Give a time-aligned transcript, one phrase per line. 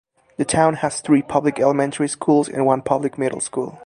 [0.37, 3.77] The town has three public elementary schools and one public middle school.